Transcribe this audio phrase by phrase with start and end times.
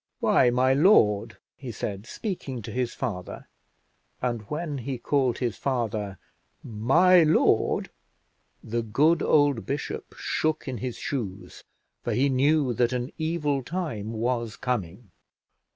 [0.19, 3.47] "Why, my lord," he said, speaking to his father;
[4.19, 6.17] and when he called his father
[6.63, 7.91] "my lord,"
[8.63, 11.63] the good old bishop shook in his shoes,
[12.01, 15.11] for he knew that an evil time was coming.